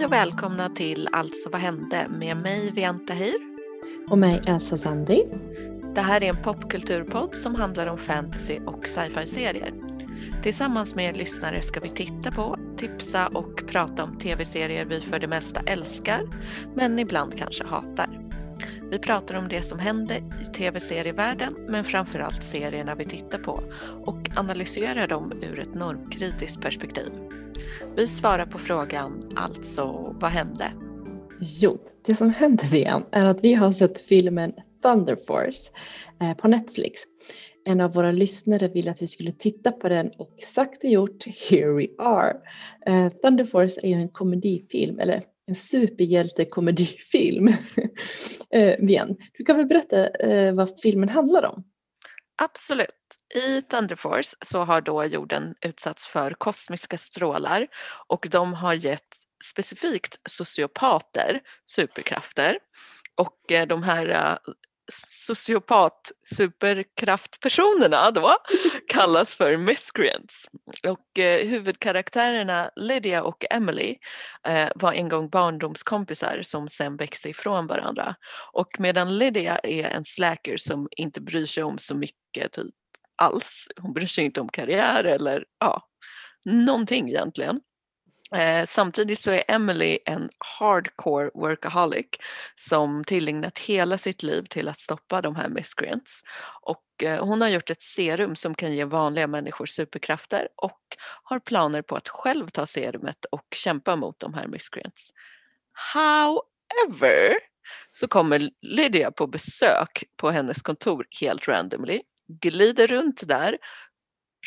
[0.00, 3.34] Hej och välkomna till Alltså vad hände med mig Vianta Hir.
[4.08, 5.24] Och mig Elsa Sandi.
[5.94, 9.74] Det här är en popkulturpodd som handlar om fantasy och sci-fi-serier.
[10.42, 15.18] Tillsammans med er lyssnare ska vi titta på, tipsa och prata om tv-serier vi för
[15.18, 16.22] det mesta älskar,
[16.74, 18.20] men ibland kanske hatar.
[18.90, 23.62] Vi pratar om det som hände i tv-serievärlden, men framförallt serierna vi tittar på
[24.04, 27.29] och analyserar dem ur ett normkritiskt perspektiv.
[27.96, 30.72] Vi svarar på frågan, alltså vad hände?
[31.40, 34.52] Jo, det som hände igen är att vi har sett filmen
[34.82, 35.70] Thunder Force
[36.20, 37.00] eh, på Netflix.
[37.64, 41.26] En av våra lyssnare ville att vi skulle titta på den och sagt och gjort,
[41.50, 42.36] here we are.
[42.86, 47.48] Eh, Thunder Force är ju en komedifilm, eller en superhjältekomedifilm.
[48.52, 49.16] Eh, igen.
[49.32, 50.08] Du kan väl berätta
[50.52, 51.64] vad filmen handlar om?
[52.42, 52.88] Absolut.
[53.34, 57.66] I Thunder Force så har då jorden utsatts för kosmiska strålar
[58.08, 62.58] och de har gett specifikt sociopater superkrafter.
[63.14, 64.36] Och eh, de här eh,
[65.08, 68.36] sociopat superkraftpersonerna då
[68.88, 70.48] kallas för miscreants.
[70.88, 73.96] Och eh, huvudkaraktärerna Lydia och Emily
[74.46, 78.14] eh, var en gång barndomskompisar som sen växte ifrån varandra.
[78.52, 82.74] Och medan Lydia är en slacker som inte bryr sig om så mycket typ
[83.16, 85.88] alls, hon bryr sig inte om karriär eller ja,
[86.44, 87.60] någonting egentligen
[88.34, 92.06] Eh, samtidigt så är Emily en hardcore workaholic
[92.56, 96.22] som tillägnat hela sitt liv till att stoppa de här miscreants.
[96.62, 100.80] Och eh, hon har gjort ett serum som kan ge vanliga människor superkrafter och
[101.22, 105.12] har planer på att själv ta serumet och kämpa mot de här miscreants.
[105.94, 107.34] However
[107.92, 113.58] så kommer Lydia på besök på hennes kontor helt randomly, glider runt där,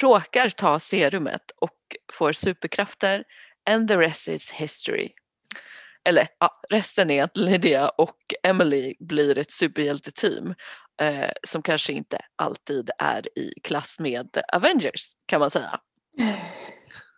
[0.01, 1.77] råkar ta serumet och
[2.13, 3.23] får superkrafter,
[3.69, 5.09] and the rest is history.
[6.05, 10.53] Eller ja, resten är att Lydia och Emily blir ett superhjälteteam
[11.01, 15.79] eh, som kanske inte alltid är i klass med Avengers kan man säga.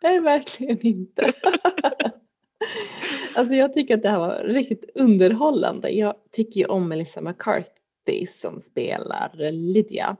[0.01, 1.33] Nej, verkligen inte.
[3.35, 5.89] alltså jag tycker att det här var riktigt underhållande.
[5.89, 10.17] Jag tycker ju om Melissa McCarthy som spelar Lydia.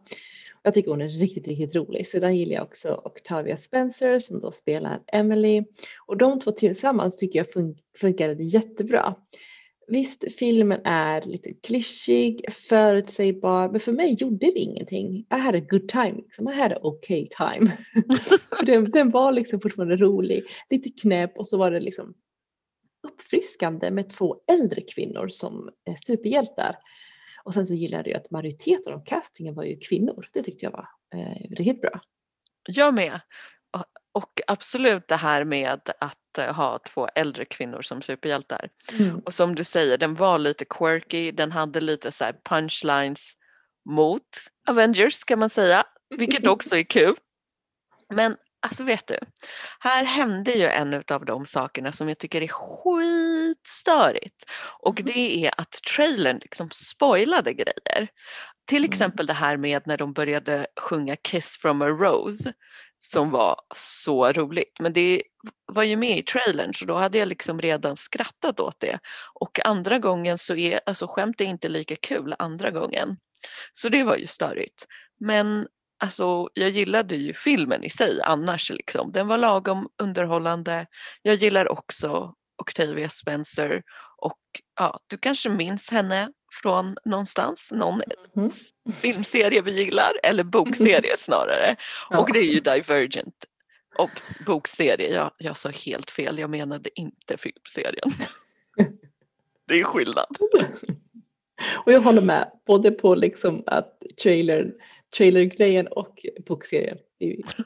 [0.66, 2.08] Jag tycker hon är riktigt, riktigt rolig.
[2.08, 5.64] Sedan gillar jag också Octavia Spencer som då spelar Emily
[6.08, 9.16] och de två tillsammans tycker jag fun funkade jättebra.
[9.88, 15.18] Visst, filmen är lite klyschig, förutsägbar, men för mig gjorde det ingenting.
[15.18, 16.50] I had a good time, liksom.
[16.50, 17.78] I had a okay time.
[18.66, 22.14] den, den, var liksom fortfarande rolig, lite knäpp och så var det liksom
[23.08, 25.70] uppfriskande med två äldre kvinnor som
[26.06, 26.76] superhjältar.
[27.46, 30.30] Och sen så gillade jag att majoriteten av castingen var ju kvinnor.
[30.34, 32.02] Det tyckte jag var eh, riktigt bra.
[32.68, 33.20] Jag med.
[34.12, 38.70] Och absolut det här med att eh, ha två äldre kvinnor som superhjältar.
[38.94, 39.20] Mm.
[39.20, 43.32] Och som du säger, den var lite quirky, den hade lite så punchlines
[43.90, 44.28] mot
[44.68, 45.86] Avengers kan man säga,
[46.18, 47.16] vilket också är kul.
[48.10, 49.20] Men Alltså vet du,
[49.80, 54.46] här hände ju en av de sakerna som jag tycker är skitstörigt
[54.80, 55.14] och mm.
[55.14, 58.08] det är att trailern liksom spoilade grejer.
[58.68, 58.92] Till mm.
[58.92, 62.54] exempel det här med när de började sjunga Kiss from a Rose
[63.00, 64.80] som var så roligt.
[64.80, 65.22] Men det
[65.66, 69.00] var ju med i trailern så då hade jag liksom redan skrattat åt det.
[69.34, 73.18] Och andra gången så är, alltså skämt är inte lika kul andra gången.
[73.74, 74.86] Så det var ju störigt.
[75.20, 75.68] Men
[75.98, 78.70] alltså, jag gillade ju filmen i sig annars.
[78.70, 79.12] Liksom.
[79.12, 80.88] Den var lagom underhållande.
[81.22, 83.84] Jag gillar också Octavia Spencer
[84.18, 84.40] och
[84.76, 88.02] ja, du kanske minns henne från någonstans, någon
[88.36, 88.52] mm.
[89.02, 91.76] filmserie vi gillar eller bokserie snarare.
[92.10, 92.20] Ja.
[92.20, 93.46] Och det är ju Divergent.
[93.98, 98.12] Obs, bokserie, jag, jag sa helt fel, jag menade inte filmserien.
[99.68, 100.38] det är skillnad.
[101.86, 104.72] Och jag håller med, både på liksom att trailern
[105.18, 106.98] trailergrejen och bokserien.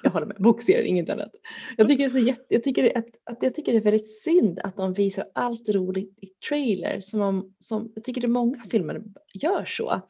[0.04, 1.32] Jag håller med, bokserien, inget annat.
[1.78, 4.60] Jag tycker, det är så jag, tycker att, att, jag tycker det är väldigt synd
[4.64, 7.00] att de visar allt roligt i trailer.
[7.00, 9.02] Som, om, som Jag tycker det många filmer
[9.34, 10.02] gör så.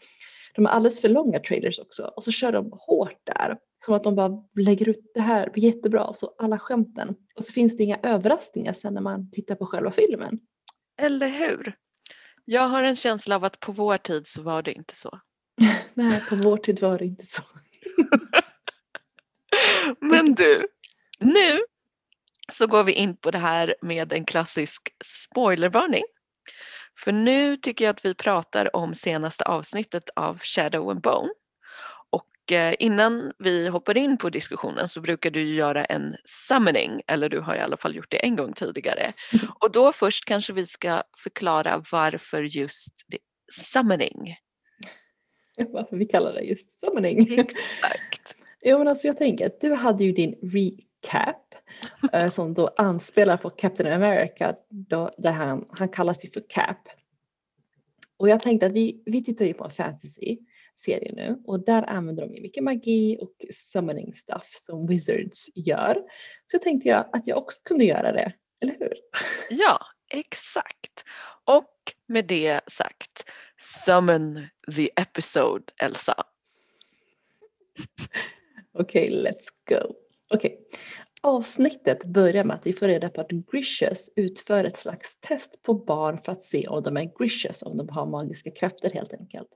[0.55, 3.57] De har alldeles för långa trailers också och så kör de hårt där.
[3.85, 7.15] Som att de bara lägger ut det här jättebra, så alla skämten.
[7.35, 10.39] Och så finns det inga överraskningar sen när man tittar på själva filmen.
[11.01, 11.75] Eller hur?
[12.45, 15.19] Jag har en känsla av att på vår tid så var det inte så.
[15.93, 17.41] Nej, på vår tid var det inte så.
[19.99, 20.67] Men du,
[21.19, 21.59] nu
[22.53, 26.03] så går vi in på det här med en klassisk spoilervarning.
[26.99, 31.29] För nu tycker jag att vi pratar om senaste avsnittet av Shadow and Bone.
[32.09, 37.29] Och eh, innan vi hoppar in på diskussionen så brukar du göra en summoning, eller
[37.29, 39.13] du har i alla fall gjort det en gång tidigare.
[39.33, 39.45] Mm.
[39.59, 42.93] Och då först kanske vi ska förklara varför just
[43.51, 44.35] summoning.
[45.69, 47.39] Varför vi kallar det just summoning.
[47.39, 48.35] Exakt.
[48.61, 51.55] ja men alltså jag tänker att du hade ju din recap
[52.13, 56.87] eh, som då anspelar på Captain America då, där han, han kallas ju för Cap.
[58.17, 60.37] Och jag tänkte att vi, vi tittar ju på en fantasy
[60.77, 65.93] serie nu och där använder de ju mycket magi och summoning stuff som wizards gör.
[66.47, 68.93] Så jag tänkte jag att jag också kunde göra det, eller hur?
[69.49, 69.79] Ja,
[70.09, 71.05] exakt.
[71.43, 71.73] Och
[72.07, 73.25] med det sagt,
[73.59, 76.23] summon the episode Elsa.
[78.73, 79.95] Okej, okay, let's go.
[80.29, 80.79] Okej, okay.
[81.21, 85.73] Avsnittet börjar med att vi får reda på att Grishas utför ett slags test på
[85.73, 89.49] barn för att se om de är Grishas, om de har magiska krafter helt enkelt.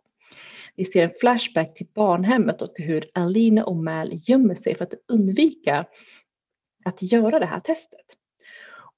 [0.75, 4.93] Vi ser en flashback till barnhemmet och hur Alina och Mal gömmer sig för att
[5.07, 5.85] undvika
[6.85, 8.05] att göra det här testet.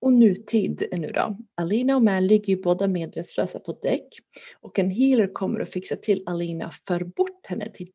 [0.06, 1.38] Och nutid nu då.
[1.56, 4.08] Alina och Mal ligger ju båda medvetslösa på däck
[4.62, 7.90] och en healer kommer och fixar till Alina för bort henne till,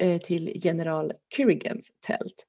[0.00, 2.46] eh, till general Kurrigans tält.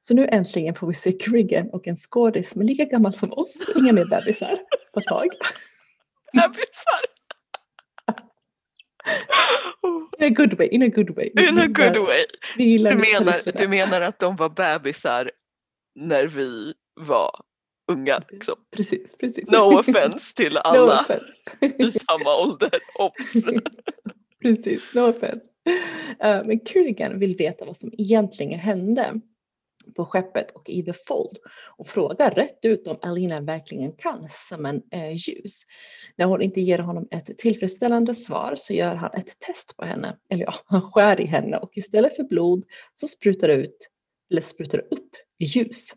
[0.00, 3.32] Så nu äntligen får vi se Kriggen och en skådis som är lika gammal som
[3.32, 4.58] oss, inga mer bebisar
[4.94, 5.28] på ett tag.
[6.32, 7.02] Bebisar?
[10.18, 11.30] In a good way, in a good way.
[11.48, 12.24] In a good way.
[12.56, 15.30] Du menar, du menar att de var bebisar
[15.94, 17.40] när vi var
[17.88, 18.22] unga?
[18.30, 18.54] Liksom.
[18.70, 19.50] Precis, precis.
[19.50, 21.06] No offense till alla
[21.60, 23.32] no i samma ålder, obs!
[24.42, 25.46] precis, no offense.
[26.24, 29.20] Uh, men Kurgan vill veta vad som egentligen hände
[29.96, 31.38] på skeppet och i The Fold
[31.76, 35.62] och frågar rätt ut om Alina verkligen kan summon eh, ljus.
[36.16, 40.16] När hon inte ger honom ett tillfredsställande svar så gör han ett test på henne,
[40.30, 42.64] eller ja, han skär i henne och istället för blod
[42.94, 43.88] så sprutar det ut,
[44.30, 45.94] eller sprutar det upp ljus.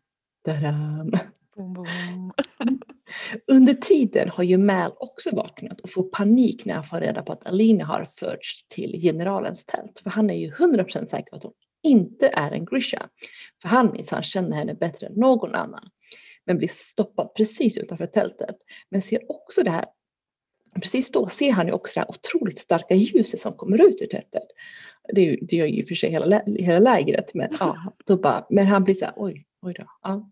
[1.56, 2.31] Boom, boom.
[3.48, 7.34] Under tiden har ju Mal också vaknat och får panik när han får reda på
[7.34, 10.00] att Alina har förts till generalens tält.
[10.00, 11.54] För han är ju 100% säker på att hon
[11.84, 13.10] inte är en Grisha.
[13.62, 15.90] För han minsann känner henne bättre än någon annan.
[16.46, 18.56] Men blir stoppad precis utanför tältet.
[18.90, 19.86] Men ser också det här,
[20.81, 24.08] precis då ser han ju också det här otroligt starka ljuset som kommer ut ur
[24.08, 24.48] tältet.
[25.13, 27.34] Det, det gör ju för sig hela, hela lägret.
[27.34, 29.86] Men, ja, då bara, men han blir så här, oj, oj då.
[30.01, 30.30] Ja.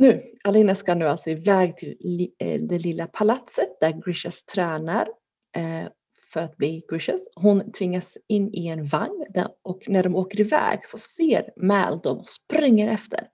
[0.00, 5.08] Nu, Alina ska nu alltså iväg till eh, det lilla palatset där Grishas tränar
[5.56, 5.88] eh,
[6.32, 7.20] för att bli Grishas.
[7.34, 9.24] Hon tvingas in i en vagn
[9.62, 13.28] och när de åker iväg så ser Mal dem och springer efter.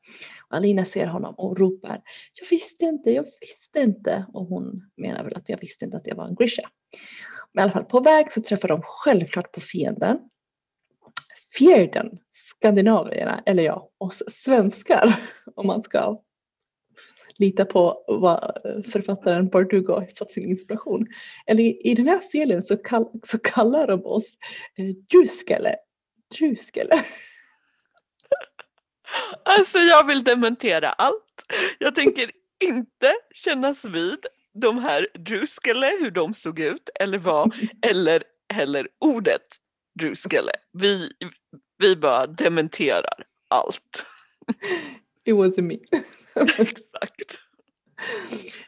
[0.49, 2.03] Alina ser honom och ropar
[2.41, 4.27] Jag visste inte, jag visste inte.
[4.33, 6.71] Och hon menar väl att jag visste inte att jag var en Grisha.
[7.53, 10.19] Men i alla fall på väg så träffar de självklart på fienden.
[11.59, 15.21] Fjärden, skandinavierna, eller ja, oss svenskar
[15.55, 16.21] om man ska
[17.39, 18.59] lita på vad
[18.93, 21.07] författaren Bardugo har fått sin inspiration.
[21.47, 24.39] Eller i den här serien så, kall, så kallar de oss
[24.77, 24.87] eh.
[26.41, 27.05] Juskele.
[29.45, 31.43] Alltså jag vill dementera allt.
[31.79, 37.55] Jag tänker inte kännas vid de här druskele, hur de såg ut eller vad,
[37.87, 39.43] eller heller ordet
[40.01, 40.53] druskele.
[40.73, 41.11] Vi,
[41.79, 44.07] vi bara dementerar allt.
[45.25, 45.79] It wasn't me.
[46.59, 47.39] Exakt.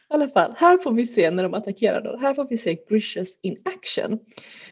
[0.09, 2.17] I alla fall, här får vi se när de attackerar då.
[2.17, 4.19] Här får vi se Grishas in action.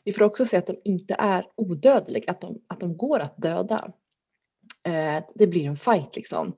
[0.04, 3.38] Vi får också se att de inte är odödliga, att de, att de går att
[3.38, 3.92] döda.
[4.88, 6.58] Eh, det blir en fight liksom.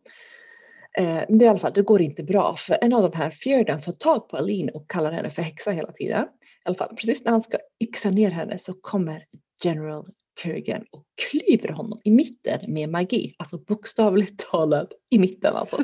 [0.97, 3.29] Eh, men det, i alla fall, det går inte bra för en av de här
[3.29, 6.23] fjärden får tag på Aline och kallar henne för häxa hela tiden.
[6.23, 6.27] I
[6.63, 9.25] alla fall, precis när han ska yxa ner henne så kommer
[9.63, 10.05] General
[10.43, 15.79] Kerrigan och klyver honom i mitten med magi, alltså bokstavligt talat i mitten alltså.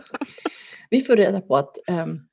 [0.89, 2.27] Vi får reda på att um,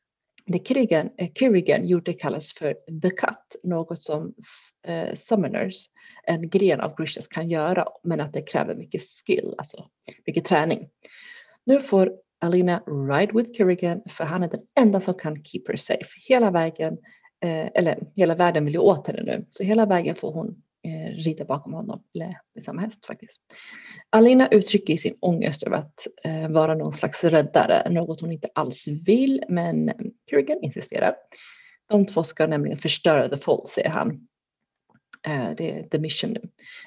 [0.47, 4.35] det Kerrigan, eh, Kerrigan gjorde kallas för the cut, något som
[4.89, 5.87] uh, summoners,
[6.25, 9.87] en gren av Grishas kan göra, men att det kräver mycket skill, alltså
[10.27, 10.89] mycket träning.
[11.65, 15.77] Nu får Alina ride with Kerrigan för han är den enda som kan keep her
[15.77, 16.07] safe.
[16.29, 16.93] Hela vägen,
[17.45, 21.15] eh, eller hela världen vill ju åt henne nu, så hela vägen får hon eh,
[21.25, 23.41] rida bakom honom, eller med samma häst faktiskt.
[24.11, 28.89] Alina uttrycker sin ångest över att eh, vara någon slags räddare, något hon inte alls
[28.89, 29.93] vill, men
[30.31, 31.15] Kerrigan insisterar.
[31.89, 34.29] De två ska nämligen förstöra The Fall, säger han.
[35.27, 36.41] Eh, det är the mission nu.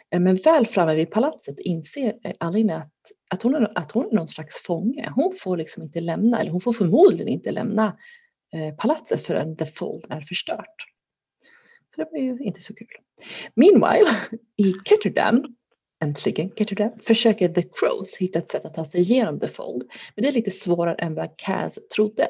[0.10, 2.92] Eh, men väl framme vid palatset inser eh, Alina att,
[3.30, 5.12] att, hon är, att hon är någon slags fånge.
[5.16, 7.98] Hon får liksom inte lämna, eller hon får förmodligen inte lämna
[8.54, 10.76] eh, palatset förrän The Fold är förstört.
[11.96, 12.88] Så det var ju inte så kul.
[13.56, 14.10] Meanwhile,
[14.58, 15.56] i Ketterdam
[16.04, 19.84] äntligen Ketterdam, försöker The Crows hitta ett sätt att ta sig igenom The Fold.
[20.16, 22.28] Men det är lite svårare än vad Kaz trodde.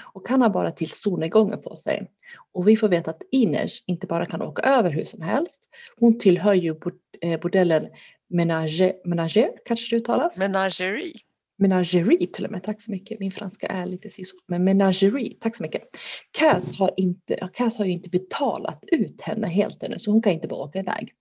[0.00, 2.10] Och han har bara till solnedgången på sig.
[2.52, 5.68] Och vi får veta att Ines inte bara kan åka över hur som helst.
[5.96, 6.74] Hon tillhör ju
[7.20, 7.88] eh, bordellen
[8.28, 10.38] Menager, Menager kanske det uttalas?
[10.38, 11.14] Menagerie.
[11.56, 13.20] Menagerie till och med, tack så mycket.
[13.20, 14.36] Min franska är lite så.
[14.46, 15.82] Men menagerie, tack så mycket.
[16.30, 20.32] Cass har, inte, Cass har ju inte betalat ut henne helt ännu så hon kan
[20.32, 21.12] inte bara åka iväg.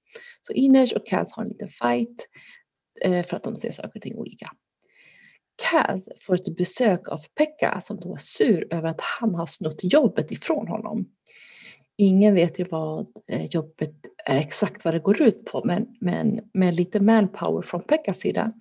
[0.42, 2.28] Så Inej och Cass har en liten fight
[3.04, 4.52] eh, för att de ser saker och ting olika.
[5.72, 9.80] Cass får ett besök av Pekka som då är sur över att han har snott
[9.84, 11.10] jobbet ifrån honom.
[11.98, 16.50] Ingen vet ju vad eh, jobbet är exakt vad det går ut på men, men
[16.54, 18.54] med lite manpower från Pekkas sida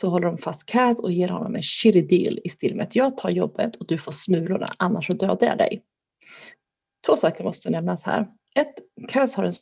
[0.00, 2.96] så håller de fast Kaz och ger honom en shitty deal i stil med att
[2.96, 5.82] jag tar jobbet och du får smulorna annars så dödar jag dig.
[7.06, 8.28] Två saker måste nämnas här.
[8.54, 8.74] Ett,
[9.08, 9.52] Kaz har en,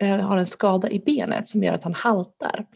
[0.00, 2.66] eh, har en skada i benet som gör att han haltar.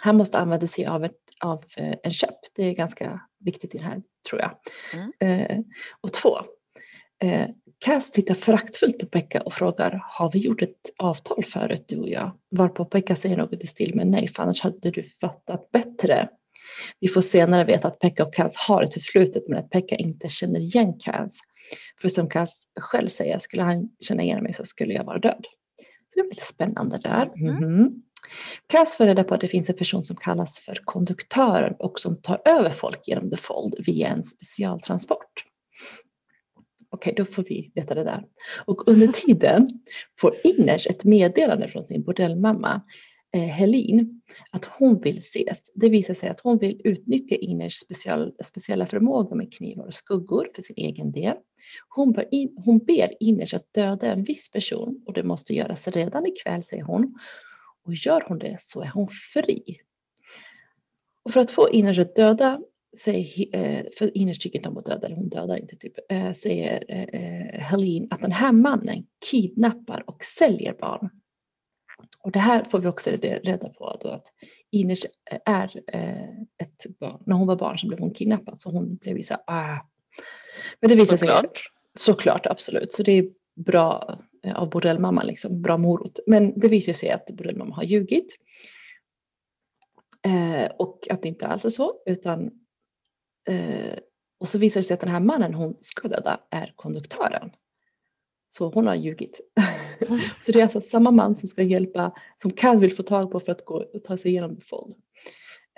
[0.00, 2.38] Han måste använda sig av, ett, av eh, en käpp.
[2.54, 4.50] Det är ganska viktigt i det här tror jag.
[4.94, 5.40] Mm.
[5.40, 5.58] Eh,
[6.00, 6.38] och två,
[7.22, 12.00] eh, Cass tittar föraktfullt på Pekka och frågar har vi gjort ett avtal förut du
[12.00, 12.30] och jag?
[12.50, 16.28] Varpå Pekka säger något i stil med nej för annars hade du fattat bättre.
[17.00, 20.28] Vi får senare veta att Pekka och Cass har ett förflutet men att Pekka inte
[20.28, 21.38] känner igen Cass.
[22.00, 25.46] För som Cass själv säger, skulle han känna igen mig så skulle jag vara död.
[26.08, 27.32] Så det är väldigt spännande där.
[27.36, 27.56] Mm.
[27.56, 28.02] Mm.
[28.66, 32.16] Cass får reda på att det finns en person som kallas för konduktören och som
[32.16, 35.44] tar över folk genom The Fold via en specialtransport.
[36.90, 38.24] Okej, okay, då får vi veta det där.
[38.64, 39.68] Och under tiden
[40.20, 42.82] får Ines ett meddelande från sin bordellmamma
[43.32, 45.72] Eh, Helin att hon vill ses.
[45.74, 50.50] Det visar sig att hon vill utnyttja Ines special, speciella förmåga med knivar och skuggor
[50.54, 51.36] för sin egen del.
[51.88, 55.88] Hon, ber, in, hon ber Ines att döda en viss person och det måste göras
[55.88, 57.18] redan ikväll säger hon.
[57.84, 59.80] Och gör hon det så är hon fri.
[61.22, 62.60] Och för att få Ines att döda
[62.98, 66.32] säger, eh, för Ines tycker inte om att döda, eller hon dödar inte typ, eh,
[66.32, 66.84] säger
[67.60, 71.10] Helene att den här mannen kidnappar och säljer barn.
[72.22, 74.26] Och det här får vi också reda på då att
[74.70, 75.06] Ines
[75.44, 75.82] är
[76.62, 77.22] ett barn.
[77.26, 79.78] När hon var barn så blev hon kidnappad så hon blev ju så ah.
[80.80, 81.56] Men det visar såklart.
[81.56, 82.92] sig såklart absolut.
[82.92, 84.18] Så det är bra
[84.54, 86.18] av bordellmamman liksom, bra morot.
[86.26, 88.36] Men det visar sig att bordellmamman har ljugit.
[90.78, 92.50] och att det inte alls är så utan
[93.48, 93.98] Eh,
[94.40, 97.50] och så visar det sig att den här mannen hon ska döda är konduktören.
[98.48, 99.40] Så hon har ljugit.
[100.00, 100.20] Mm.
[100.42, 102.12] så det är alltså samma man som ska hjälpa,
[102.42, 104.94] som Kaz vill få tag på för att gå, ta sig igenom Befold.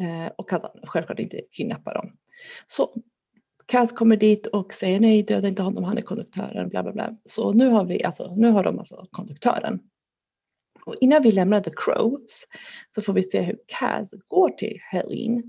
[0.00, 2.12] Eh, och kan självklart inte kidnappa dem.
[2.66, 3.02] Så
[3.66, 7.16] Kaz kommer dit och säger nej, döda inte honom, han är konduktören, bla bla bla.
[7.24, 9.80] Så nu har, vi, alltså, nu har de alltså konduktören.
[10.84, 12.46] Och innan vi lämnar The Crows
[12.94, 15.42] så får vi se hur Kaz går till Helene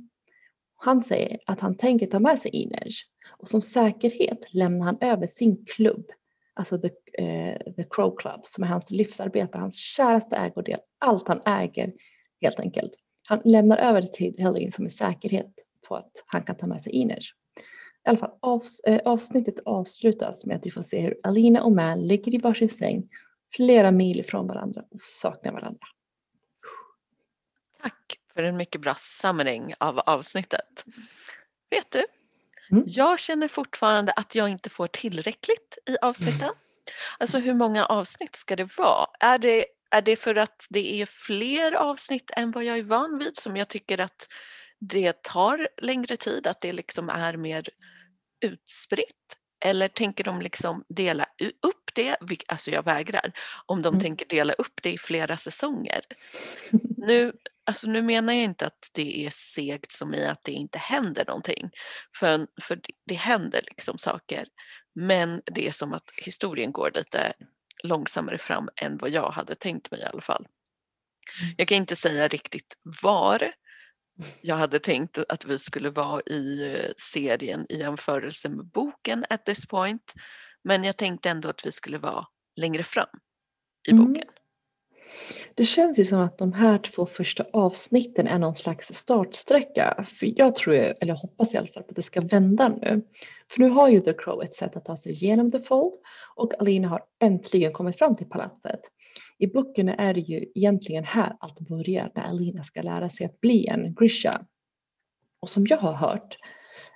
[0.84, 2.94] han säger att han tänker ta med sig Inej
[3.28, 6.06] och som säkerhet lämnar han över sin klubb,
[6.54, 11.42] alltså The, eh, the Crow Club, som är hans livsarbete, hans käraste ägodel, allt han
[11.46, 11.94] äger
[12.42, 12.92] helt enkelt.
[13.28, 15.52] Han lämnar över det till Helene som en säkerhet
[15.88, 17.36] på att han kan ta med sig Iners.
[18.06, 21.72] I alla fall avs eh, avsnittet avslutas med att vi får se hur Alina och
[21.72, 23.10] Man ligger i varsin säng
[23.56, 25.88] flera mil ifrån varandra och saknar varandra.
[27.82, 30.86] Tack för en mycket bra samling av avsnittet.
[31.70, 32.06] Vet du,
[32.72, 32.84] mm.
[32.88, 36.42] jag känner fortfarande att jag inte får tillräckligt i avsnitten.
[36.42, 36.56] Mm.
[37.18, 39.08] Alltså hur många avsnitt ska det vara?
[39.20, 43.18] Är det, är det för att det är fler avsnitt än vad jag är van
[43.18, 44.28] vid som jag tycker att
[44.80, 47.70] det tar längre tid, att det liksom är mer
[48.42, 49.38] utspritt?
[49.62, 51.26] Eller tänker de liksom dela
[51.62, 53.32] upp det, alltså jag vägrar,
[53.66, 54.02] om de mm.
[54.02, 56.02] tänker dela upp det i flera säsonger.
[56.98, 57.34] Nu,
[57.66, 61.26] alltså nu menar jag inte att det är segt som i att det inte händer
[61.26, 61.70] någonting,
[62.20, 64.48] för, för det händer liksom saker.
[64.96, 67.34] Men det är som att historien går lite
[67.84, 70.48] långsammare fram än vad jag hade tänkt mig i alla fall.
[71.42, 71.56] Mm.
[71.58, 73.52] Jag kan inte säga riktigt var
[74.42, 79.46] jag hade tänkt att vi skulle vara i eh, serien i jämförelse med boken at
[79.46, 80.14] this point.
[80.64, 82.26] Men jag tänkte ändå att vi skulle vara
[82.56, 83.08] längre fram
[83.88, 84.06] i mm.
[84.06, 84.28] boken.
[85.56, 90.06] Det känns ju som att de här två första avsnitten är någon slags startsträcka.
[90.20, 93.02] För jag tror, eller hoppas i alla fall, att det ska vända nu.
[93.52, 95.94] För nu har ju The Crow ett sätt att ta sig igenom The Fold
[96.36, 98.82] och Alina har äntligen kommit fram till palatset.
[99.42, 103.42] I böckerna är det ju egentligen här allt börjar när Alina ska lära sig att
[103.42, 104.46] bli en Grisha.
[105.40, 106.38] Och som jag har hört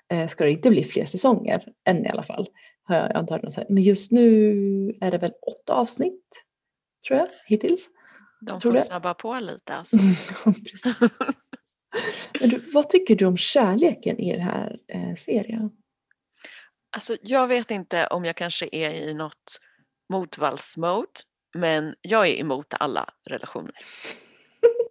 [0.09, 2.49] eh, ska det inte bli fler säsonger, än i alla fall.
[2.83, 6.43] Har jag inte hört något Men just nu är det väl åtta avsnitt,
[7.07, 7.89] tror jag, hittills.
[8.41, 9.97] De får snabba på lite alltså.
[12.39, 15.71] du, vad tycker du om kärleken i den här eh, serien?
[16.89, 19.59] Alltså jag vet inte om jag kanske är i något
[20.09, 21.11] motvallsmode
[21.55, 23.75] men jag är emot alla relationer.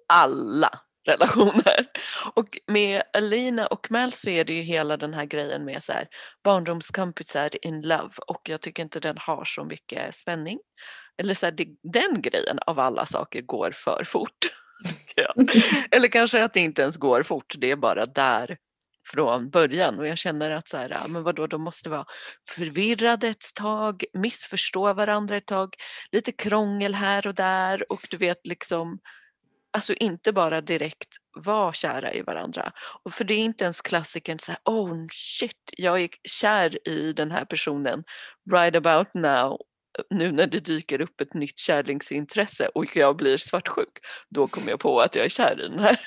[0.09, 1.87] Alla relationer.
[2.35, 5.92] Och med Alina och Mel så är det ju hela den här grejen med så
[5.92, 6.09] här,
[6.44, 10.59] barndomskompisar in love och jag tycker inte den har så mycket spänning.
[11.18, 14.47] Eller så här, det, den grejen av alla saker går för fort.
[15.90, 18.56] Eller kanske att det inte ens går fort, det är bara där
[19.07, 19.99] från början.
[19.99, 22.05] Och jag känner att så här, men vadå, de måste vara
[22.51, 25.75] förvirrade ett tag, missförstå varandra ett tag,
[26.13, 27.93] lite krångel här och där.
[27.93, 28.99] Och du vet liksom
[29.75, 32.73] alltså inte bara direkt vara kära i varandra.
[33.03, 37.13] Och för det är inte ens klassikern så här, oh shit, jag är kär i
[37.13, 38.05] den här personen
[38.53, 39.59] right about now
[40.11, 43.99] nu när det dyker upp ett nytt kärleksintresse och jag blir svartsjuk,
[44.29, 46.01] då kommer jag på att jag är kär i den här.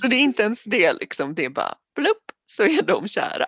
[0.00, 3.46] så det är inte ens det liksom, det är bara blupp så är de kära.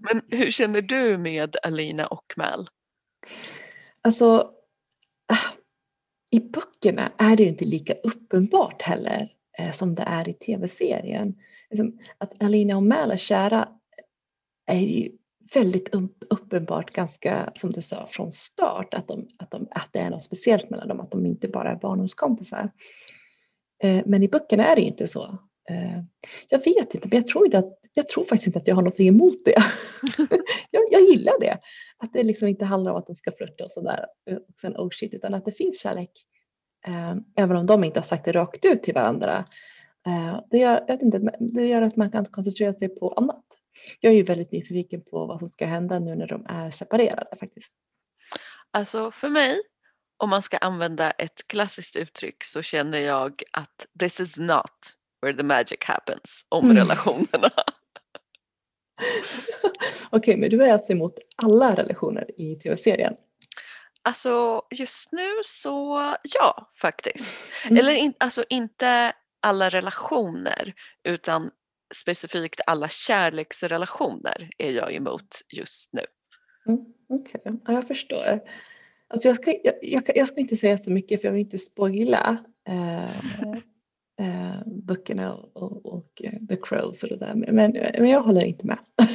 [0.00, 2.68] Men hur känner du med Alina och Mal?
[4.02, 4.52] Alltså,
[5.26, 5.52] ah,
[6.30, 11.34] i böckerna är det inte lika uppenbart heller eh, som det är i tv-serien.
[11.70, 13.68] Liksom, att Alina och Mal är kära
[14.66, 15.10] eh, är ju
[15.54, 15.88] väldigt
[16.30, 20.24] uppenbart ganska, som du sa, från start att, de, att, de, att det är något
[20.24, 22.70] speciellt mellan dem, att de inte bara är barndomskompisar.
[23.82, 25.38] Eh, men i böckerna är det inte så.
[25.70, 26.02] Eh,
[26.48, 28.82] jag vet inte, men jag tror, inte att, jag tror faktiskt inte att jag har
[28.82, 29.62] något emot det.
[30.70, 31.58] jag, jag gillar det.
[31.98, 34.88] Att det liksom inte handlar om att de ska flirta och sådär, och sen oh
[34.90, 36.10] shit, utan att det finns kärlek.
[36.86, 39.44] Eh, även om de inte har sagt det rakt ut till varandra.
[40.50, 43.44] Det gör, jag vet inte, det gör att man kan koncentrera sig på annat
[44.00, 47.36] jag är ju väldigt nyfiken på vad som ska hända nu när de är separerade
[47.40, 47.72] faktiskt.
[48.70, 49.60] Alltså för mig,
[50.16, 55.36] om man ska använda ett klassiskt uttryck så känner jag att this is not where
[55.36, 56.76] the magic happens om mm.
[56.76, 57.50] relationerna.
[60.10, 63.14] Okej, okay, men du är alltså emot alla relationer i tv-serien?
[64.02, 67.38] Alltså just nu så ja, faktiskt.
[67.64, 67.76] Mm.
[67.76, 71.50] Eller in, alltså inte alla relationer utan
[71.94, 76.04] specifikt alla kärleksrelationer är jag emot just nu.
[76.66, 77.52] Mm, Okej, okay.
[77.66, 78.40] ja, jag förstår.
[79.08, 81.58] Alltså jag, ska, jag, jag, jag, ska inte säga så mycket för jag vill inte
[81.58, 83.52] spoila eh,
[84.20, 87.34] eh, böckerna och, och, och, eh, The Crows och det där.
[87.34, 88.78] Men, men jag håller inte med.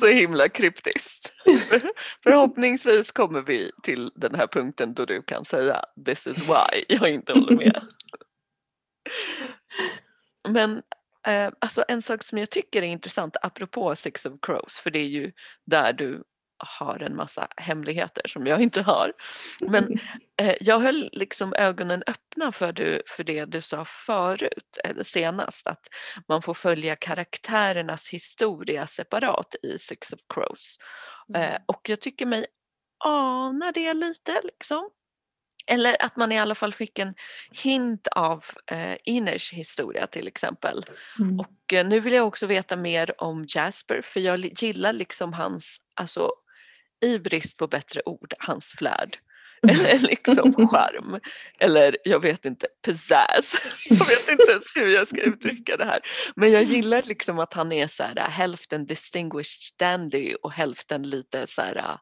[0.00, 1.32] så himla kryptiskt.
[2.22, 7.10] Förhoppningsvis kommer vi till den här punkten då du kan säga this is why jag
[7.10, 7.82] inte håller med.
[10.48, 10.82] Men
[11.26, 14.98] eh, alltså en sak som jag tycker är intressant apropå Six of Crows, för det
[14.98, 15.32] är ju
[15.66, 16.22] där du
[16.60, 19.12] har en massa hemligheter som jag inte har.
[19.60, 19.98] Men
[20.40, 25.66] eh, jag höll liksom ögonen öppna för, du, för det du sa förut, eller senast,
[25.66, 25.86] att
[26.28, 30.78] man får följa karaktärernas historia separat i Six of Crows.
[31.34, 31.62] Eh, mm.
[31.66, 32.46] och jag tycker mig
[33.04, 34.90] ana det lite liksom.
[35.70, 37.14] Eller att man i alla fall fick en
[37.50, 40.84] hint av eh, Iners historia till exempel.
[41.18, 41.40] Mm.
[41.40, 45.80] Och eh, nu vill jag också veta mer om Jasper för jag gillar liksom hans,
[45.94, 46.30] alltså
[47.00, 49.16] i brist på bättre ord, hans flärd.
[49.68, 51.20] Eller liksom charm.
[51.58, 53.54] Eller jag vet inte, pizzazz.
[53.88, 56.00] Jag vet inte ens hur jag ska uttrycka det här.
[56.36, 61.46] Men jag gillar liksom att han är så här, hälften distinguished dandy och hälften lite
[61.46, 61.98] så här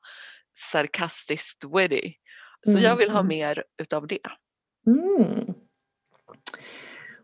[0.73, 2.13] sarkastiskt witty.
[2.65, 2.83] Så mm.
[2.83, 4.19] jag vill ha mer utav det.
[4.87, 5.55] Mm.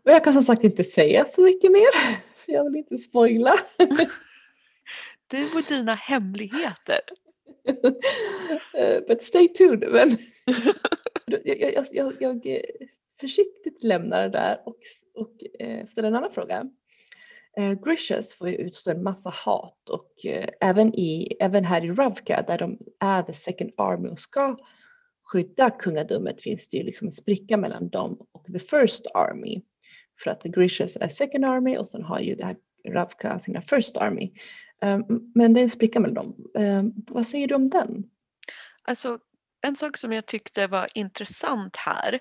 [0.05, 1.87] Och jag kan som sagt inte säga så mycket mer,
[2.35, 3.53] så jag vill inte spoila.
[5.27, 6.99] du och dina hemligheter.
[9.07, 9.91] But stay tuned.
[9.91, 10.17] Men
[11.25, 12.61] jag, jag, jag, eh,
[13.19, 14.77] försiktigt lämnar det där och,
[15.13, 16.69] och eh, ställer en annan fråga.
[17.57, 20.11] Eh, Grishas får ju utstå en massa hat och
[20.61, 24.57] även, i, även här i Ravka där de är the second army och ska
[25.25, 29.61] skydda kungadömet finns det ju liksom en spricka mellan dem och the first army.
[30.23, 32.55] För att the Grishas är second army och sen har ju det här
[32.87, 34.31] Ravka sina first army.
[34.81, 36.51] Um, men det är en spricka mellan dem.
[36.53, 38.03] Um, vad säger du om den?
[38.83, 39.19] Alltså
[39.61, 42.19] en sak som jag tyckte var intressant här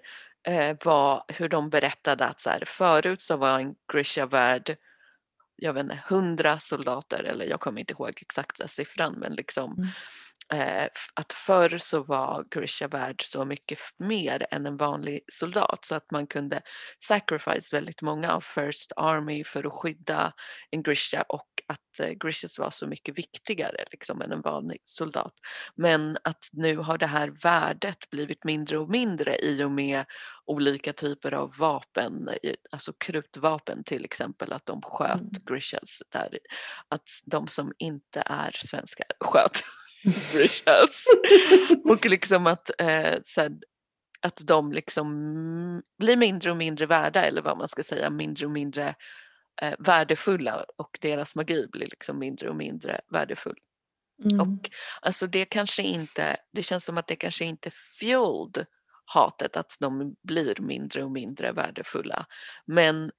[0.48, 4.76] eh, var hur de berättade att så här, förut så var en Grisha värd
[5.56, 9.88] jag vet inte, hundra soldater eller jag kommer inte ihåg exakta siffran men liksom mm
[10.52, 15.94] eh, att förr så var Grisha värd så mycket mer än en vanlig soldat så
[15.94, 16.62] att man kunde
[17.08, 20.32] sacrifice väldigt många av First Army för att skydda
[20.70, 25.32] en Grisha och att eh, Grishas var så mycket viktigare liksom, än en vanlig soldat.
[25.74, 30.04] Men att nu har det här värdet blivit mindre och mindre i och med
[30.46, 32.28] olika typer av vapen,
[32.70, 35.32] alltså krutvapen till exempel, att de sköt mm.
[35.46, 36.38] Grishas där.
[36.88, 39.62] Att de som inte är svenska sköt
[40.04, 41.04] Grishas.
[41.84, 43.52] och liksom att eh, så här,
[44.20, 48.52] att de liksom blir mindre och mindre värda eller vad man ska säga, mindre och
[48.52, 48.94] mindre
[49.62, 53.58] eh, värdefulla och deras magi blir liksom mindre och mindre värdefull.
[54.24, 54.40] Mm.
[54.40, 58.66] Och alltså det kanske inte, det känns som att det kanske inte fueled
[59.04, 62.26] hatet att de blir mindre och mindre värdefulla.
[62.66, 63.10] Men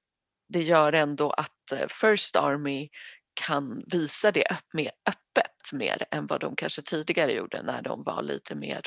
[0.48, 2.88] det gör ändå att eh, First Army
[3.36, 8.22] kan visa det mer öppet mer än vad de kanske tidigare gjorde när de var
[8.22, 8.80] lite mer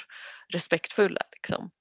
[0.53, 1.21] respektfulla.
[1.31, 1.71] Liksom.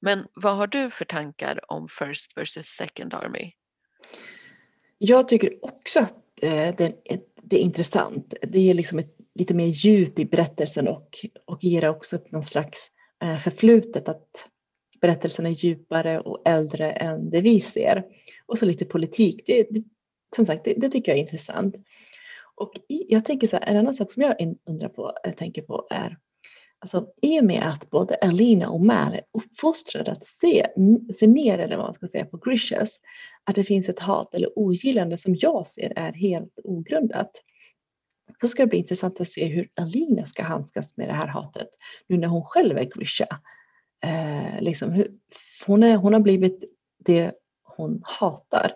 [0.00, 3.52] Men vad har du för tankar om First versus Second Army?
[4.98, 8.34] Jag tycker också att eh, det, är, det är intressant.
[8.42, 12.90] Det ger liksom ett, lite mer djup i berättelsen och, och ger också någon slags
[13.22, 14.48] eh, förflutet att
[15.00, 18.04] berättelsen är djupare och äldre än det vi ser.
[18.46, 19.42] Och så lite politik.
[19.46, 19.82] Det, det
[20.36, 21.74] som sagt, det, det, tycker jag är intressant.
[22.58, 25.86] Och jag tänker så här, en annan sak som jag undrar på, jag tänker på
[25.90, 26.18] är
[26.80, 30.66] Alltså, I och med att både Alina och Mal är uppfostrade att se,
[31.14, 33.00] se ner, eller vad man ska säga, på Grishas,
[33.44, 37.30] att det finns ett hat eller ogillande som jag ser är helt ogrundat.
[38.40, 41.68] Så ska det bli intressant att se hur Alina ska handskas med det här hatet
[42.06, 43.40] nu när hon själv är Grisha.
[44.04, 45.08] Eh, liksom, hur,
[45.66, 46.64] hon, är, hon har blivit
[46.98, 48.72] det hon hatar.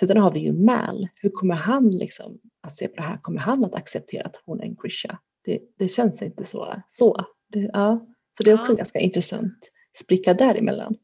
[0.00, 1.08] Sedan har vi ju Mal.
[1.14, 3.18] Hur kommer han liksom att se på det här?
[3.22, 5.18] Kommer han att acceptera att hon är en Grisha?
[5.44, 6.82] det, det känns inte så.
[6.92, 7.26] så.
[7.48, 8.06] Det, ja.
[8.36, 8.76] så det är också ja.
[8.76, 10.96] ganska intressant spricka däremellan.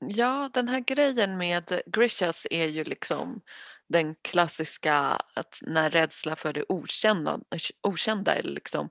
[0.00, 3.40] Ja, den här grejen med Grishas är ju liksom
[3.88, 4.94] den klassiska
[5.34, 7.40] att när rädsla för det okända,
[7.80, 8.90] okända eller liksom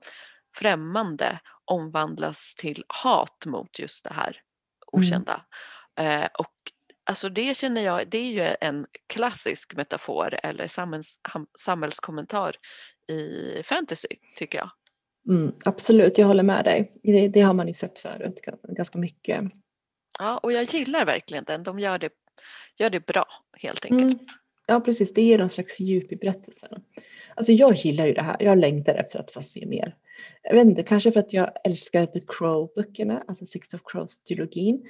[0.56, 4.42] främmande omvandlas till hat mot just det här
[4.86, 5.44] okända.
[5.96, 6.22] Mm.
[6.22, 6.54] Eh, och
[7.08, 11.20] alltså det känner jag, det är ju en klassisk metafor eller samhälls,
[11.58, 12.56] samhällskommentar
[13.08, 14.70] i fantasy tycker jag.
[15.28, 16.92] Mm, absolut, jag håller med dig.
[17.02, 19.44] Det, det, har man ju sett förut ganska mycket.
[20.18, 21.62] Ja, och jag gillar verkligen den.
[21.62, 22.12] De gör det,
[22.76, 24.14] gör det bra helt enkelt.
[24.14, 24.26] Mm.
[24.66, 25.14] Ja, precis.
[25.14, 26.82] Det ger någon slags djup i berättelsen.
[27.34, 28.36] Alltså jag gillar ju det här.
[28.40, 29.96] Jag längtar efter att få se mer
[30.42, 34.82] jag vet inte, kanske för att jag älskar The Crow-böckerna, alltså Six of Crows-trilogin.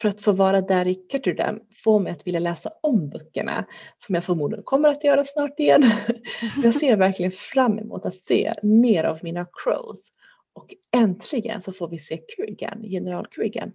[0.00, 3.66] För att få vara där i Ketterdam får mig att vilja läsa om böckerna,
[3.98, 5.82] som jag förmodligen kommer att göra snart igen.
[6.62, 10.12] jag ser verkligen fram emot att se mer av mina Crows.
[10.54, 13.72] Och äntligen så får vi se Kurgan, general Kurgan.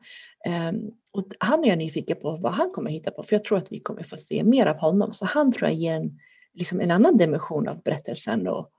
[0.69, 3.57] Um, och han är jag nyfiken på vad han kommer hitta på, för jag tror
[3.57, 5.13] att vi kommer få se mer av honom.
[5.13, 6.19] Så han tror jag ger en,
[6.53, 8.71] liksom en annan dimension av berättelsen och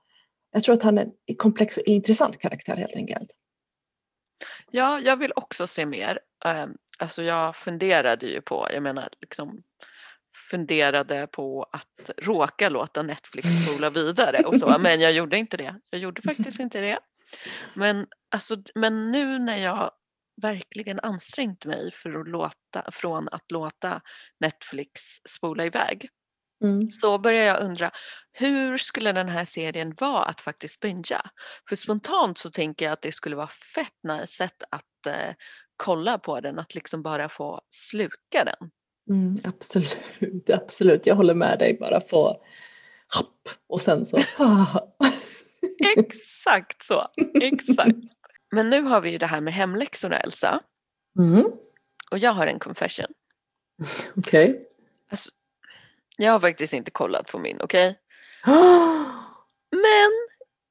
[0.53, 3.29] jag tror att han är en komplex och intressant karaktär helt enkelt.
[4.71, 6.19] Ja, jag vill också se mer.
[6.45, 9.63] Ehm, alltså jag funderade ju på, jag menar liksom
[10.49, 15.79] funderade på att råka låta Netflix spola vidare och så, men jag gjorde inte det.
[15.89, 16.99] Jag gjorde faktiskt inte det.
[17.75, 19.91] Men, alltså, men nu när jag
[20.41, 24.01] verkligen ansträngt mig för att låta, från att låta
[24.39, 26.09] Netflix spola iväg
[26.63, 26.91] Mm.
[26.91, 27.91] Så börjar jag undra,
[28.33, 31.29] hur skulle den här serien vara att faktiskt bingea?
[31.69, 35.35] För spontant så tänker jag att det skulle vara fett nice sätt att eh,
[35.77, 38.69] kolla på den, att liksom bara få sluka den.
[39.09, 39.99] Mm, absolut,
[40.49, 41.05] absolut.
[41.05, 41.77] Jag håller med dig.
[41.79, 42.43] Bara få
[43.15, 44.17] hopp och sen så.
[45.97, 47.07] exakt så,
[47.41, 47.97] exakt.
[48.51, 50.59] Men nu har vi ju det här med hemläxorna Elsa.
[51.19, 51.45] Mm.
[52.11, 53.05] Och jag har en confession.
[54.17, 54.49] Okej.
[54.49, 54.63] Okay.
[55.09, 55.31] Alltså,
[56.17, 57.89] jag har faktiskt inte kollat på min, okej?
[57.89, 58.02] Okay?
[59.71, 60.11] Men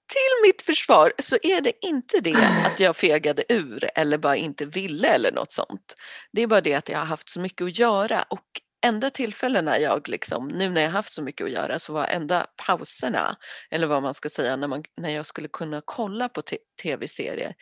[0.09, 4.65] till mitt försvar så är det inte det att jag fegade ur eller bara inte
[4.65, 5.97] ville eller något sånt.
[6.33, 9.79] Det är bara det att jag har haft så mycket att göra och enda tillfällena
[9.79, 13.37] jag liksom, nu när jag haft så mycket att göra så var enda pauserna,
[13.71, 16.43] eller vad man ska säga, när, man, när jag skulle kunna kolla på
[16.83, 17.55] tv-serier,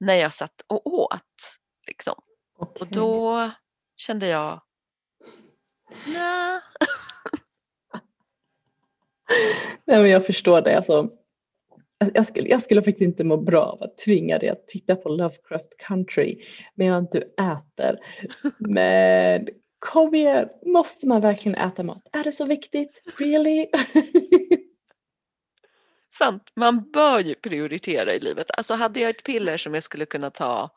[0.00, 1.58] när jag satt och åt.
[1.86, 2.14] Liksom.
[2.58, 2.80] Okay.
[2.80, 3.50] Och då
[3.96, 4.60] kände jag,
[6.06, 6.60] nej.
[9.84, 10.76] Nej men jag förstår det.
[10.76, 11.10] Alltså,
[12.14, 15.08] jag, skulle, jag skulle faktiskt inte må bra av att tvinga dig att titta på
[15.08, 16.40] Lovecraft Country
[16.74, 17.98] medan du äter.
[18.58, 22.08] Men kom igen, måste man verkligen äta mat?
[22.12, 23.02] Är det så viktigt?
[23.18, 23.66] Really?
[26.18, 28.50] Sant, man bör ju prioritera i livet.
[28.50, 30.70] Alltså hade jag ett piller som jag skulle kunna ta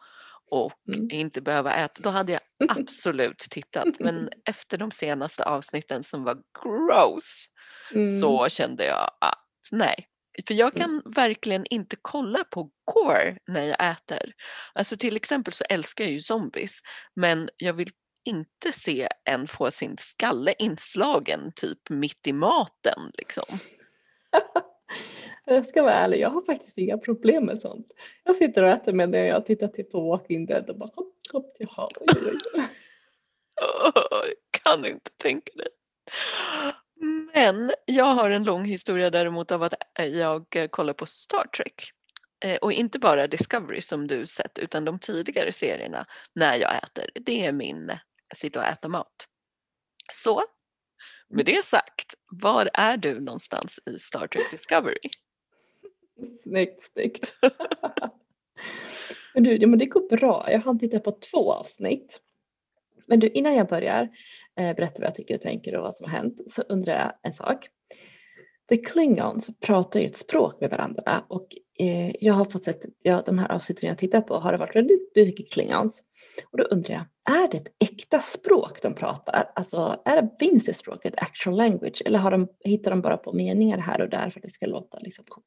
[0.49, 1.11] och mm.
[1.11, 3.99] inte behöva äta, då hade jag absolut tittat.
[3.99, 7.47] Men efter de senaste avsnitten som var gross
[7.95, 8.21] mm.
[8.21, 10.07] så kände jag att nej.
[10.47, 11.03] För jag kan mm.
[11.05, 14.33] verkligen inte kolla på core när jag äter.
[14.73, 16.79] Alltså till exempel så älskar jag ju zombies
[17.15, 17.91] men jag vill
[18.23, 23.59] inte se en få sin skalle inslagen typ mitt i maten liksom.
[25.45, 27.87] jag ska vara ärlig, jag har faktiskt inga problem med sånt.
[28.23, 31.15] Jag sitter och äter med när jag tittar typ på Walking Dead och bara hopp,
[31.31, 31.89] hopp, jaha.
[33.55, 34.23] Jag
[34.63, 35.67] kan inte tänka dig.
[37.37, 41.47] Men jag har en lång historia däremot av att eh, jag eh, kollar på Star
[41.57, 41.91] Trek.
[42.45, 47.09] Eh, och inte bara Discovery som du sett utan de tidigare serierna när jag äter.
[47.13, 47.91] Det är min
[48.35, 49.27] sitta och äta mat.
[50.13, 50.43] Så
[51.29, 55.09] med det sagt, var är du någonstans i Star Trek Discovery?
[56.43, 57.35] Snyggt, snyggt.
[59.33, 60.51] men du, ja, men det går bra.
[60.51, 62.21] Jag har tittat på två avsnitt.
[63.07, 64.09] Men du, innan jag börjar
[64.59, 67.13] eh, berätta vad jag tycker och tänker och vad som har hänt så undrar jag
[67.23, 67.69] en sak.
[68.69, 71.47] The Klingons pratar ju ett språk med varandra och
[71.79, 74.75] eh, jag har fått sett, ja, de här avsnitten jag tittat på har det varit
[74.75, 76.03] väldigt mycket Klingons.
[76.51, 77.05] Och då undrar jag,
[77.41, 79.51] är det ett äkta språk de pratar?
[79.55, 83.33] Alltså är det, finns det språket actual language eller har de, hittar de bara på
[83.33, 85.45] meningar här och där för att det ska låta liksom coolt?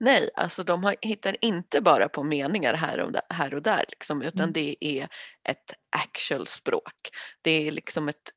[0.00, 3.84] Nej, alltså de har, hittar inte bara på meningar här och där, här och där
[3.88, 4.52] liksom, utan mm.
[4.52, 5.08] det är
[5.48, 7.10] ett actual språk.
[7.42, 8.32] Det är liksom ett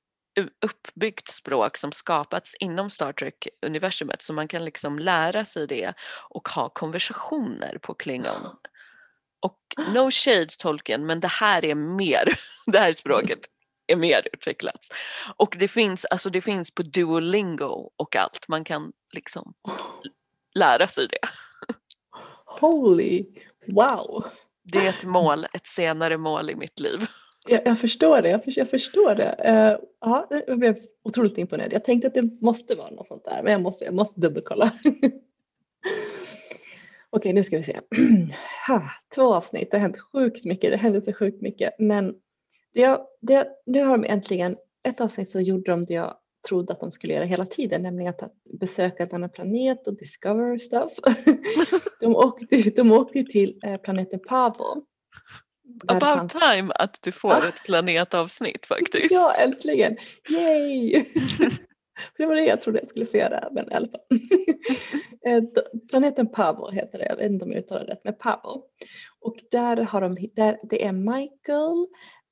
[0.66, 5.94] uppbyggt språk som skapats inom Star Trek-universumet så man kan liksom lära sig det
[6.30, 8.56] och ha konversationer på klingon.
[9.40, 9.60] Och
[9.94, 13.40] no shade Tolkien men det här är mer, det här språket
[13.88, 14.86] är mer utvecklat.
[15.36, 19.54] Och det finns, alltså det finns på Duolingo och allt, man kan liksom
[20.56, 21.30] lära sig det.
[22.50, 23.26] Holy
[23.68, 24.24] wow!
[24.64, 27.00] Det är ett mål, ett senare mål i mitt liv.
[27.48, 29.36] Jag, jag förstår det, jag, för, jag förstår det.
[29.48, 31.74] Uh, ja, jag blev otroligt imponerad.
[31.74, 34.72] Jag tänkte att det måste vara något sånt där men jag måste, jag måste dubbelkolla.
[37.10, 37.80] Okej, nu ska vi se.
[39.16, 41.74] Två avsnitt, det har hänt sjukt mycket, det händer så sjukt mycket.
[41.80, 42.16] Men
[42.74, 46.16] det, det, nu har de äntligen, ett avsnitt så gjorde de det jag
[46.48, 50.60] trodde att de skulle göra hela tiden, nämligen att besöka en annan planet och discover
[50.60, 50.92] stuff.
[52.00, 54.86] de, åkte, de åkte till eh, planeten Pavo.
[55.88, 56.34] About fanns...
[56.34, 59.12] time att du får ett planetavsnitt faktiskt.
[59.12, 59.98] ja, äntligen!
[60.30, 61.06] Yay!
[62.18, 64.02] det var det jag trodde jag skulle få göra, men i alla fall.
[65.26, 65.44] Eh,
[65.90, 68.64] planeten Pavo heter det, jag vet inte om jag uttalar rätt, men Pavo.
[69.20, 71.88] Och där har de, där, det är Michael,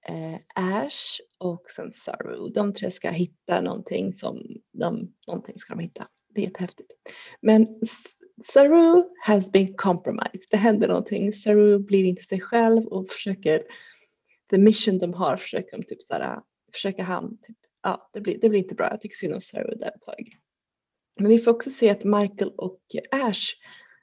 [0.09, 2.49] Eh, ash och sen Saru.
[2.49, 6.07] De tre ska hitta någonting som de, någonting ska de hitta.
[6.29, 6.93] Det är jättehäftigt.
[7.41, 7.67] Men
[8.45, 10.41] Saru has been compromised.
[10.49, 11.33] Det händer någonting.
[11.33, 13.63] Saru blir inte sig själv och försöker,
[14.49, 16.41] the mission de har försöker de typ såhär,
[16.73, 18.89] försöker han typ ja, det blir, det blir inte bra.
[18.89, 20.37] Jag tycker synd om Saru där ett tag.
[21.19, 23.53] Men vi får också se att Michael och Ash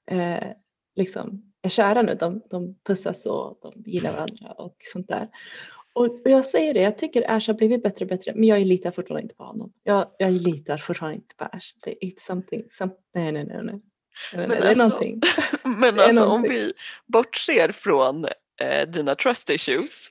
[0.06, 0.50] eh,
[0.96, 2.14] liksom är kära nu.
[2.14, 5.28] De, de pussas och de gillar varandra och sånt där.
[5.94, 8.66] Och, och jag säger det, jag tycker Ash har blivit bättre och bättre, men jag
[8.66, 9.72] litar fortfarande inte på honom.
[9.83, 11.74] Jag, jag litar fortfarande inte på Ash.
[11.85, 13.80] Det är something, some, nej, nej, nej, nej.
[14.35, 15.20] Men, det är alltså, någonting.
[15.64, 16.52] Men alltså någonting.
[16.52, 16.72] om vi
[17.07, 18.24] bortser från
[18.61, 20.09] eh, dina trust issues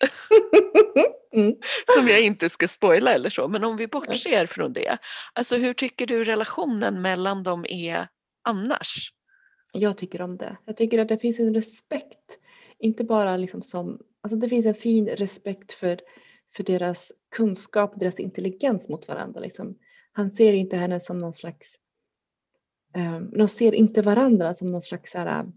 [1.34, 1.56] mm.
[1.96, 4.98] som jag inte ska spoila eller så, men om vi bortser från det,
[5.34, 8.08] alltså hur tycker du relationen mellan dem är
[8.44, 9.14] annars?
[9.72, 10.58] Jag tycker om det.
[10.66, 12.40] Jag tycker att det finns en respekt,
[12.80, 16.00] inte bara liksom som, alltså det finns en fin respekt för,
[16.56, 19.40] för deras kunskap, deras intelligens mot varandra.
[19.40, 19.78] Liksom.
[20.12, 21.76] Han ser inte henne som någon slags,
[22.98, 25.52] um, de ser inte varandra som någon slags, här,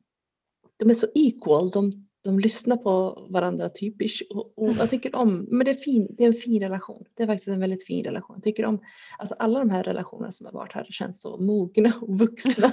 [0.77, 5.47] de är så equal, de de lyssnar på varandra typiskt och, och, jag tycker om,
[5.51, 7.05] men det är, fin, det är en fin relation.
[7.15, 8.37] Det är faktiskt en väldigt fin relation.
[8.37, 8.81] Jag tycker om,
[9.19, 12.73] alltså alla de här relationerna som har varit här känns så mogna och vuxna.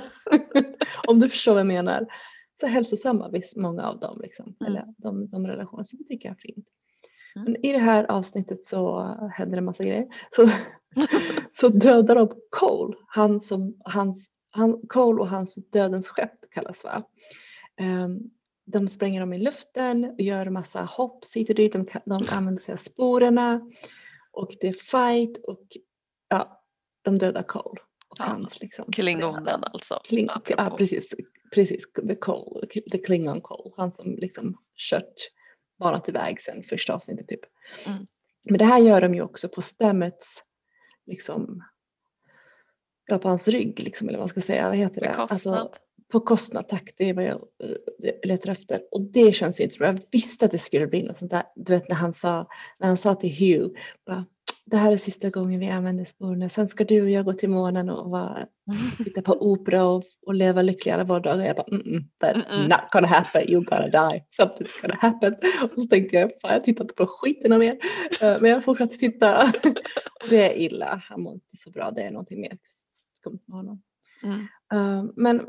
[1.08, 2.08] om du förstår vad jag menar.
[2.63, 4.71] Så hälsosamma visst, många av dem liksom, mm.
[4.71, 6.67] eller de, de relationerna, så det tycker jag är fint.
[7.36, 7.52] Mm.
[7.52, 9.02] Men i det här avsnittet så
[9.34, 10.08] händer en massa grejer.
[10.36, 10.49] Så,
[11.60, 17.04] så dödar de Cole, han som, hans, han, Cole och hans dödens skepp kallas va.
[17.82, 18.32] Um,
[18.65, 21.73] de spränger dem i luften och gör massa hopp hit och dit.
[21.73, 23.71] De, de använder sig av sporerna
[24.32, 25.67] och det är fight och
[26.30, 26.63] ja,
[27.02, 27.82] de dödar Cole.
[28.13, 29.99] Och ja, hans, liksom, Klingonen alltså.
[30.08, 31.15] Kling, ja, precis.
[31.54, 33.73] precis the, Cole, the Klingon Cole.
[33.78, 35.13] Han som liksom kört
[35.80, 37.39] banat iväg sen första avsnittet typ.
[37.86, 38.08] Mm.
[38.49, 40.43] Men det här gör de ju också på stämmets
[41.06, 41.63] liksom
[43.06, 44.67] ja, på hans rygg liksom, eller vad man ska säga.
[44.67, 45.15] Vad heter det?
[45.15, 45.73] Alltså,
[46.13, 48.82] på kostnad, tack, det är vad jag uh, letar efter.
[48.91, 49.88] Och det känns inte bra.
[49.88, 51.43] Jag visste att det skulle bli något sånt där.
[51.56, 52.47] Du vet när han sa,
[52.80, 54.26] när han sa till Hugh, bara,
[54.65, 56.49] det här är sista gången vi använder sporerna.
[56.49, 58.47] Sen ska du och jag gå till månen och vara,
[58.97, 61.45] titta på opera och, och leva lyckliga alla våra dagar.
[61.45, 62.63] Jag bara, mm, mm, but mm -mm.
[62.63, 65.36] not gonna happen, you gotta die, something's gonna happen.
[65.63, 67.73] Och så tänkte jag, fan jag tittar inte på skiten mer.
[68.23, 69.54] Uh, men jag fortsatte titta.
[70.30, 72.58] det är illa, han mår inte så bra, det är någonting mer
[73.19, 73.82] skumt med honom.
[74.23, 74.39] Mm.
[74.73, 75.47] Uh, men,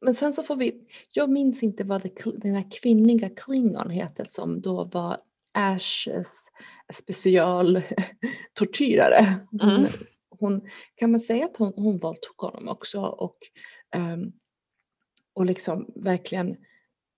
[0.00, 4.24] men sen så får vi, jag minns inte vad det, den här kvinnliga klingon heter
[4.24, 5.20] som då var
[5.52, 6.44] Ashes
[6.94, 9.34] specialtortyrare.
[9.50, 9.90] Hon, mm.
[10.30, 13.36] hon, kan man säga att hon, hon våldtog honom också och,
[13.96, 14.32] um,
[15.34, 16.56] och liksom verkligen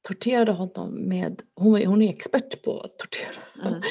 [0.03, 3.43] torterade honom med, hon, hon är expert på att tortera.
[3.65, 3.83] Mm.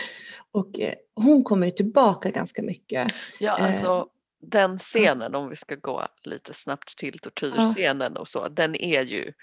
[0.52, 3.12] Och eh, hon kommer tillbaka ganska mycket.
[3.39, 4.06] Ja, alltså eh,
[4.41, 9.34] den scenen om vi ska gå lite snabbt till tortyrscenen och så, den är ju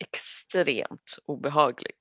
[0.00, 1.96] extremt obehaglig.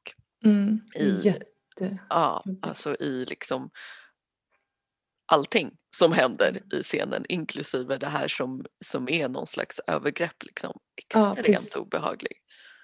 [0.46, 1.34] Mm, i,
[1.76, 1.98] det.
[2.10, 3.70] Ja, alltså i liksom
[5.26, 6.64] allting som händer mm.
[6.74, 10.80] i scenen inklusive det här som, som är någon slags övergrepp liksom.
[10.96, 12.38] Extremt ja, obehaglig.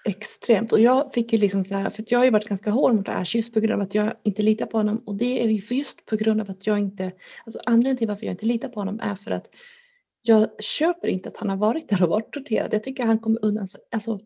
[0.10, 2.96] Extremt och jag fick ju liksom så här, för jag har ju varit ganska hård
[2.96, 5.48] mot Ash just på grund av att jag inte litar på honom och det är
[5.48, 7.12] ju just på grund av att jag inte,
[7.46, 9.48] alltså anledningen till varför jag inte litar på honom är för att
[10.22, 12.74] jag köper inte att han har varit där och varit torterad.
[12.74, 14.20] Jag tycker han kommer undan, så, alltså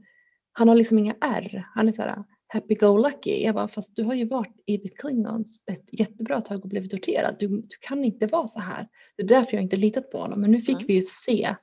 [0.51, 1.67] han har liksom inga ärr.
[1.75, 3.43] Han är så här, happy-go-lucky.
[3.43, 6.91] Jag bara, fast du har ju varit i The Klingons ett jättebra tag och blivit
[6.91, 7.35] torterad.
[7.39, 8.87] Du, du, kan inte vara så här.
[9.17, 10.41] Det är därför jag inte litat på honom.
[10.41, 10.87] Men nu fick mm.
[10.87, 11.55] vi ju se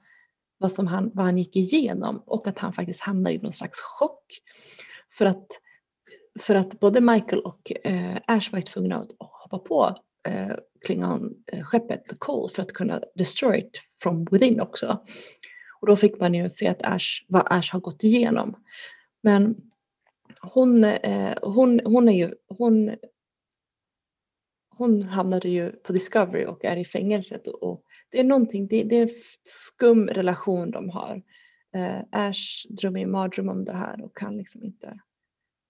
[0.60, 3.80] vad, som han, vad han gick igenom och att han faktiskt hamnade i någon slags
[3.80, 4.24] chock.
[5.12, 5.46] För att,
[6.40, 9.96] för att både Michael och eh, Ash var tvungna att hoppa på
[10.28, 15.04] eh, Klingon-skeppet eh, The Cole för att kunna destroy it from within också.
[15.80, 18.64] Och då fick man ju se att Ash, vad Ash har gått igenom.
[19.22, 19.56] Men
[20.40, 22.96] hon, eh, hon, hon är ju, hon,
[24.76, 28.82] hon hamnade ju på Discovery och är i fängelset och, och det är någonting, det,
[28.82, 31.22] det är en skum relation de har.
[31.74, 35.00] Eh, Ash drömmer ju mardröm om det här och kan liksom inte,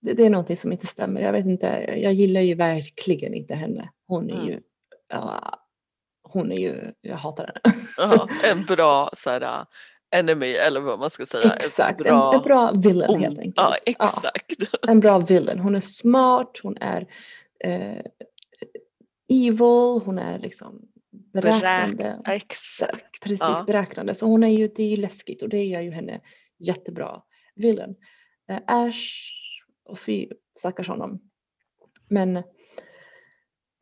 [0.01, 1.21] det, det, är någonting som inte stämmer.
[1.21, 1.67] Jag vet inte,
[2.03, 3.91] jag gillar ju verkligen inte henne.
[4.07, 4.47] Hon är mm.
[4.47, 4.61] ju,
[5.09, 5.59] ja,
[6.23, 7.77] hon är ju, jag hatar henne.
[7.97, 9.67] Ja, en bra såhär
[10.11, 11.51] enemy eller vad man ska säga.
[11.51, 13.57] Exakt, bra, en, en bra villain helt enkelt.
[13.57, 14.55] Ja, exakt.
[14.59, 15.59] Ja, en bra villain.
[15.59, 17.07] Hon är smart, hon är
[17.65, 18.05] eh,
[19.29, 20.91] evil, hon är liksom
[21.33, 22.21] beräknande.
[22.25, 23.21] Beräk exakt.
[23.23, 23.65] Precis, ja.
[23.67, 24.15] beräknande.
[24.15, 26.21] Så hon är ju, det är ju läskigt och det gör ju henne
[26.59, 27.23] jättebra
[27.55, 27.97] villain.
[28.49, 29.33] Eh, Ash,
[29.85, 31.21] och fy stackars honom.
[32.09, 32.43] Men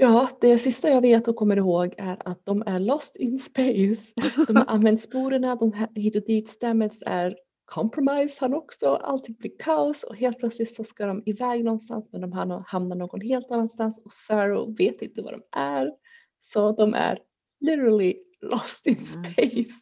[0.00, 4.12] Ja, det sista jag vet och kommer ihåg är att de är lost in space.
[4.46, 6.48] De har använt sporerna, de hit och dit.
[6.48, 8.94] Stamets är compromise han också.
[8.94, 12.32] Allting blir kaos och helt plötsligt så ska de iväg någonstans men de
[12.66, 15.92] hamnar någon helt annanstans och Sarah vet inte var de är.
[16.40, 17.18] Så de är
[17.60, 19.32] literally lost in mm.
[19.32, 19.80] space.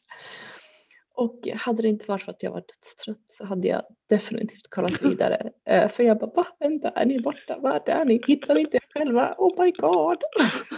[1.14, 5.03] Och hade det inte varit för att jag var dödstrött så hade jag definitivt kollat
[5.03, 5.51] vidare.
[5.71, 7.59] Uh, för jag bara, va, vänta, är ni borta?
[7.59, 8.23] Var är ni?
[8.27, 9.35] Hittar ni inte er själva?
[9.38, 10.19] Oh my god!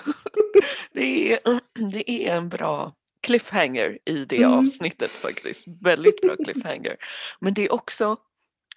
[0.93, 1.41] det, är,
[1.93, 4.53] det är en bra cliffhanger i det mm.
[4.53, 5.65] avsnittet faktiskt.
[5.83, 6.97] Väldigt bra cliffhanger.
[7.41, 8.17] Men det är också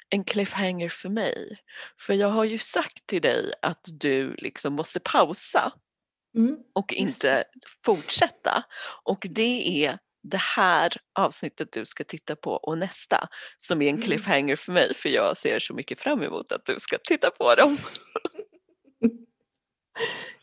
[0.09, 1.57] en cliffhanger för mig.
[1.99, 5.73] För jag har ju sagt till dig att du liksom måste pausa
[6.37, 6.57] mm.
[6.73, 7.43] och inte
[7.85, 8.63] fortsätta.
[9.03, 13.95] Och det är det här avsnittet du ska titta på och nästa som är en
[13.95, 14.05] mm.
[14.05, 17.55] cliffhanger för mig för jag ser så mycket fram emot att du ska titta på
[17.55, 17.77] dem.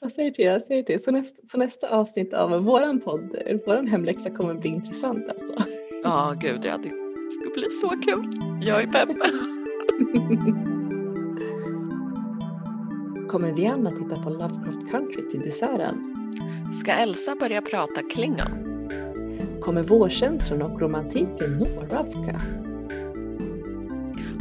[0.00, 1.02] Jag säger till, jag säger till.
[1.02, 5.54] Så, nästa, så nästa avsnitt av våran podd, våran hemläxa kommer bli intressant alltså.
[6.02, 6.88] Ja, gud ja, det
[7.30, 8.32] ska bli så kul.
[8.62, 9.08] Jag är pepp.
[13.28, 16.14] kommer vi Vianna titta på Lovecraft Country till desserten?
[16.80, 18.68] Ska Elsa börja prata klingon?
[19.68, 22.40] kommer vårkänslan och romantiken nå Ravka.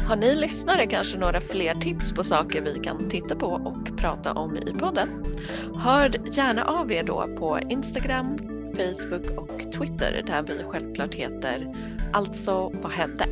[0.08, 4.32] Har ni lyssnare kanske några fler tips på saker vi kan titta på och prata
[4.32, 5.08] om i podden?
[5.74, 8.38] Hör gärna av er då på Instagram,
[8.76, 11.74] Facebook och Twitter där vi självklart heter
[12.12, 13.24] Alltså vad hände?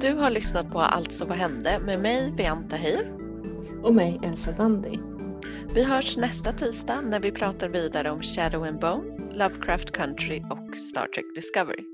[0.00, 3.23] Du har lyssnat på Alltså vad hände med mig Beanta Heir.
[3.84, 4.98] Och mig Elsa Dandi.
[5.74, 10.78] Vi hörs nästa tisdag när vi pratar vidare om Shadow and Bone Lovecraft Country och
[10.78, 11.84] Star Trek Discovery.